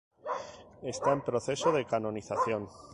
[0.93, 2.63] Está en proceso de canonización.